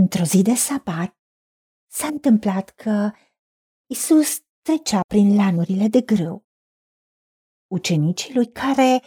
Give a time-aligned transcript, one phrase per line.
[0.00, 1.16] Într-o zi de sabat
[1.86, 3.10] s-a întâmplat că
[3.86, 6.44] Isus trecea prin lanurile de grâu.
[7.66, 9.02] Ucenicii lui care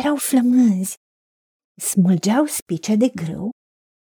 [0.00, 0.96] erau flămânzi
[1.80, 3.50] smulgeau spice de grâu,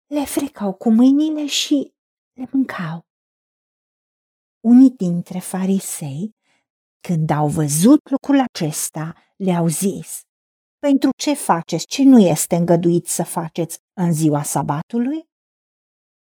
[0.06, 1.94] le frecau cu mâinile și
[2.34, 3.06] le mâncau.
[4.60, 6.36] Unii dintre farisei,
[7.08, 10.22] când au văzut lucrul acesta, le-au zis,
[10.80, 15.30] Pentru ce faceți ce nu este îngăduit să faceți în ziua sabatului?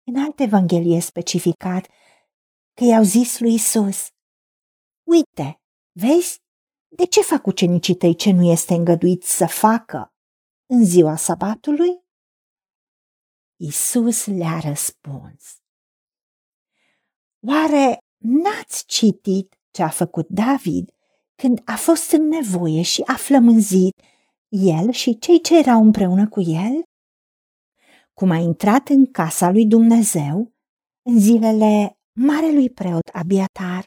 [0.07, 1.87] În alte evanghelie specificat
[2.73, 4.07] că i-au zis lui Isus,
[5.03, 6.39] Uite, vezi,
[6.87, 10.13] de ce fac ucenicii tăi ce nu este îngăduit să facă
[10.65, 12.03] în ziua sabatului?
[13.55, 15.57] Isus le-a răspuns.
[17.47, 20.91] Oare n-ați citit ce a făcut David
[21.35, 24.01] când a fost în nevoie și a flămânzit
[24.49, 26.83] el și cei ce erau împreună cu el?
[28.19, 30.53] Cum a intrat în casa lui Dumnezeu
[31.01, 33.85] în zilele marelui preot Abiatar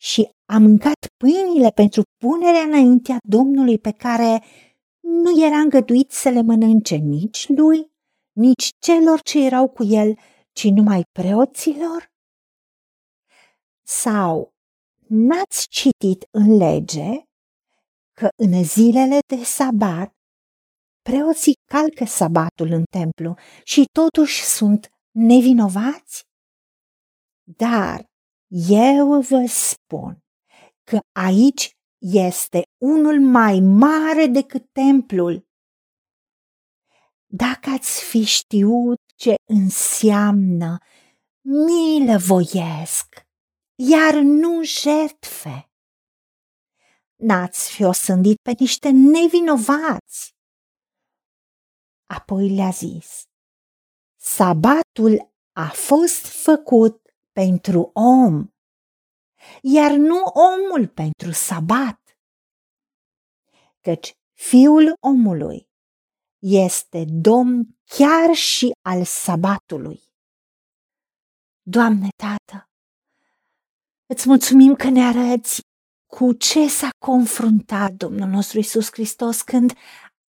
[0.00, 4.42] și a mâncat pâinile pentru punerea înaintea Domnului pe care
[5.00, 7.92] nu era îngăduit să le mănânce nici lui,
[8.32, 10.18] nici celor ce erau cu el,
[10.52, 12.12] ci numai preoților?
[13.86, 14.54] Sau
[15.06, 17.22] n-ați citit în lege
[18.12, 20.14] că în zilele de sabat
[21.08, 26.22] preoții calcă sabatul în templu și totuși sunt nevinovați?
[27.56, 28.04] Dar
[28.68, 30.18] eu vă spun
[30.84, 35.46] că aici este unul mai mare decât templul.
[37.26, 40.78] Dacă ați fi știut ce înseamnă
[41.40, 43.26] milă voiesc,
[43.74, 45.68] iar nu jertfe,
[47.14, 50.33] n-ați fi osândit pe niște nevinovați.
[52.16, 53.22] Apoi le-a zis,
[54.20, 58.48] sabatul a fost făcut pentru om,
[59.62, 62.18] iar nu omul pentru sabat.
[63.80, 65.68] Căci fiul omului
[66.38, 70.02] este domn chiar și al sabatului.
[71.62, 72.70] Doamne, Tată,
[74.06, 75.60] îți mulțumim că ne arăți
[76.06, 79.72] cu ce s-a confruntat Domnul nostru Isus Hristos când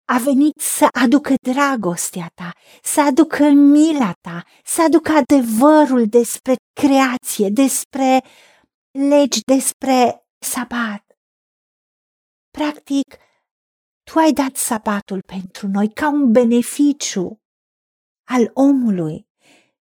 [0.04, 7.48] a venit să aducă dragostea ta, să aducă mila ta, să aducă adevărul despre creație,
[7.48, 8.24] despre
[8.90, 11.02] legi, despre sabat.
[12.50, 13.16] Practic,
[14.02, 17.38] tu ai dat sabatul pentru noi ca un beneficiu
[18.28, 19.26] al omului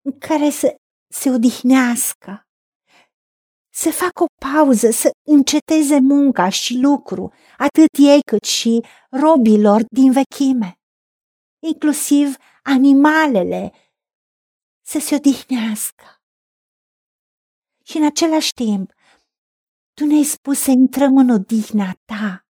[0.01, 0.75] în care să
[1.13, 2.48] se odihnească,
[3.81, 10.11] să facă o pauză, să înceteze munca și lucru, atât ei cât și robilor din
[10.11, 10.79] vechime,
[11.59, 13.73] inclusiv animalele,
[14.85, 16.05] să se odihnească.
[17.83, 18.91] Și în același timp,
[19.93, 22.45] tu ne-ai spus să intrăm în odihna ta,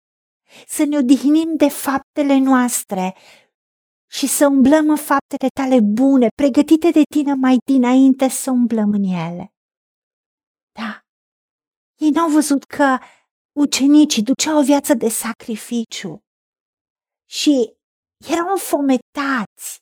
[0.67, 3.15] să ne odihnim de faptele noastre
[4.07, 9.03] și să umblăm în faptele tale bune, pregătite de tine mai dinainte să umblăm în
[9.03, 9.53] ele.
[11.99, 12.97] Da, ei n-au văzut că
[13.51, 16.23] ucenicii duceau o viață de sacrificiu
[17.29, 17.73] și
[18.29, 19.79] erau înfometați.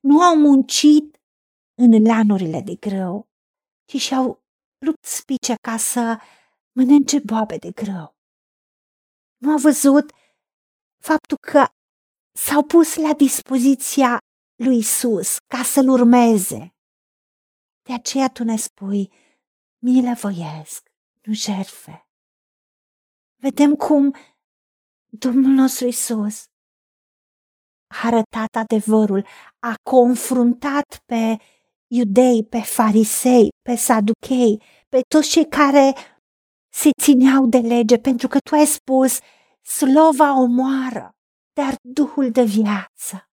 [0.00, 1.20] Nu au muncit
[1.74, 3.28] în lanurile de grâu,
[3.84, 4.42] ci și-au
[4.86, 6.20] rupt spice ca să
[6.72, 8.14] mănânce boabe de grâu.
[9.36, 10.10] Nu au văzut
[11.02, 11.66] faptul că
[12.38, 14.18] s-au pus la dispoziția
[14.64, 16.74] lui Isus ca să-l urmeze.
[17.82, 19.12] De aceea tu ne spui,
[19.82, 20.88] milă voiesc,
[21.22, 22.06] nu jerfe.
[23.36, 24.14] Vedem cum
[25.06, 26.44] Domnul nostru Isus
[27.86, 29.26] a arătat adevărul,
[29.58, 31.36] a confruntat pe
[31.86, 35.94] iudei, pe farisei, pe saduchei, pe toți cei care
[36.72, 39.18] se țineau de lege, pentru că tu ai spus,
[39.62, 41.10] slova omoară,
[41.52, 43.28] dar Duhul de viață.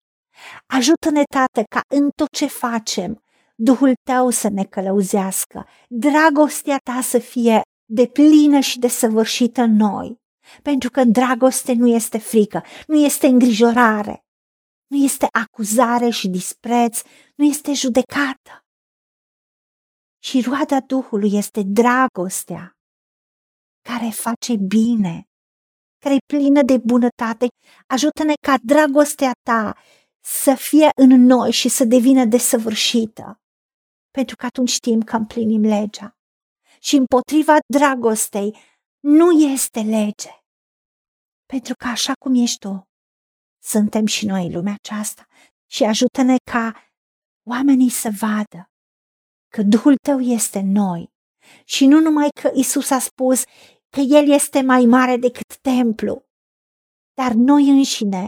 [0.65, 3.23] Ajută-ne, Tată, ca în tot ce facem,
[3.59, 9.75] Duhul Tău să ne călăuzească, dragostea Ta să fie de plină și de săvârșită în
[9.75, 10.17] noi,
[10.61, 14.19] pentru că în dragoste nu este frică, nu este îngrijorare,
[14.87, 17.01] nu este acuzare și dispreț,
[17.35, 18.65] nu este judecată.
[20.23, 22.71] Și roada Duhului este dragostea,
[23.89, 25.27] care face bine,
[26.03, 27.47] care e plină de bunătate.
[27.87, 29.77] Ajută-ne ca dragostea ta
[30.23, 33.39] să fie în noi și să devină desăvârșită,
[34.17, 36.17] pentru că atunci știm că împlinim legea.
[36.79, 38.57] Și împotriva dragostei
[38.99, 40.29] nu este lege,
[41.45, 42.87] pentru că așa cum ești tu,
[43.63, 45.27] suntem și noi în lumea aceasta.
[45.71, 46.73] Și ajută-ne ca
[47.49, 48.69] oamenii să vadă
[49.47, 51.09] că Duhul tău este în noi.
[51.65, 53.43] Și nu numai că Isus a spus
[53.89, 56.25] că El este mai mare decât templu,
[57.13, 58.27] dar noi înșine,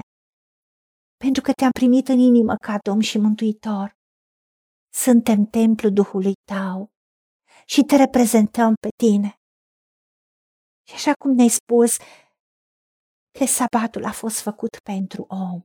[1.17, 3.97] pentru că te-am primit în inimă ca Domn și Mântuitor,
[4.89, 6.91] suntem templu Duhului tău
[7.65, 9.39] și te reprezentăm pe tine.
[10.87, 11.97] Și așa cum ne-ai spus
[13.39, 15.61] că sabatul a fost făcut pentru om,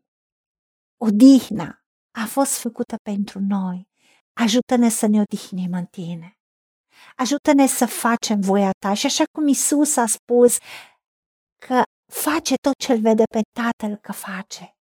[0.96, 1.84] odihna
[2.22, 3.88] a fost făcută pentru noi,
[4.32, 6.38] ajută-ne să ne odihnim în tine.
[7.16, 10.58] Ajută-ne să facem voia ta și așa cum Isus a spus
[11.66, 11.82] că
[12.12, 14.76] face tot ce-l vede pe Tatăl că face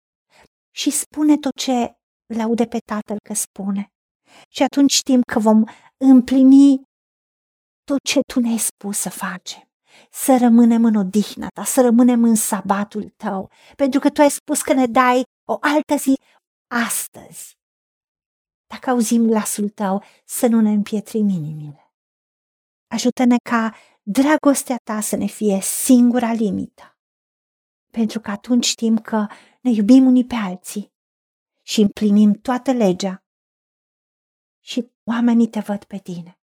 [0.75, 1.97] și spune tot ce
[2.27, 3.93] îl aude pe Tatăl că spune.
[4.49, 5.65] Și atunci știm că vom
[5.97, 6.83] împlini
[7.85, 9.63] tot ce tu ne-ai spus să facem.
[10.11, 14.63] Să rămânem în odihna ta, să rămânem în sabatul tău, pentru că tu ai spus
[14.63, 16.15] că ne dai o altă zi
[16.71, 17.57] astăzi.
[18.67, 21.95] Dacă auzim glasul tău, să nu ne împietrim inimile.
[22.91, 26.99] Ajută-ne ca dragostea ta să ne fie singura limită,
[27.91, 29.27] pentru că atunci știm că
[29.61, 30.93] ne iubim unii pe alții
[31.63, 33.22] și împlinim toată legea
[34.65, 36.41] și oamenii te văd pe tine,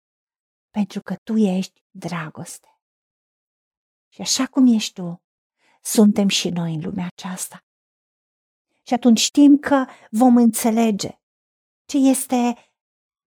[0.70, 2.68] pentru că tu ești dragoste.
[4.08, 5.22] Și așa cum ești tu,
[5.82, 7.64] suntem și noi în lumea aceasta.
[8.82, 11.20] Și atunci știm că vom înțelege
[11.84, 12.72] ce este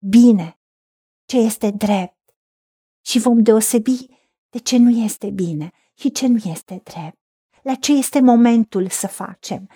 [0.10, 0.60] bine,
[1.25, 2.36] ce este drept
[3.06, 4.07] și vom deosebi
[4.50, 7.19] de ce nu este bine și ce nu este drept,
[7.62, 9.69] la ce este momentul să facem,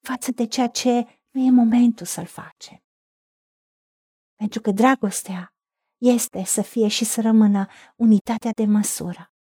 [0.00, 2.83] față de ceea ce nu e momentul să-l facem.
[4.34, 5.54] Pentru că dragostea
[5.98, 7.66] este să fie și să rămână
[7.96, 9.32] unitatea de măsură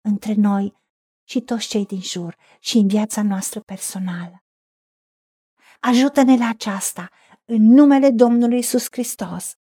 [0.00, 0.74] între noi
[1.28, 4.44] și toți cei din jur și în viața noastră personală.
[5.80, 7.10] Ajută-ne la aceasta
[7.44, 9.52] în numele Domnului Isus Hristos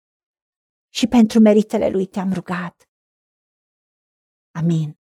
[0.92, 2.88] și pentru meritele Lui te-am rugat.
[4.50, 4.98] Amin.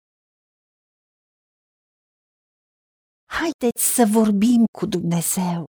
[3.25, 5.65] Haideți să vorbim cu Dumnezeu,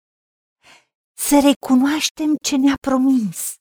[1.18, 3.61] să recunoaștem ce ne-a promis